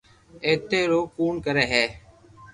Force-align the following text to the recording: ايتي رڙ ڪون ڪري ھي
ايتي 0.45 0.79
رڙ 0.91 1.01
ڪون 1.15 1.33
ڪري 1.45 1.65
ھي 1.71 1.83